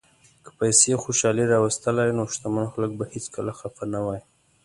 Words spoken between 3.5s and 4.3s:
خپه نه وای.